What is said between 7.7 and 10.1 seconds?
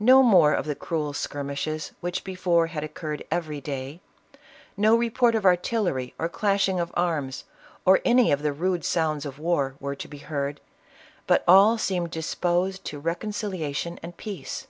or any of the rude sounds of war were to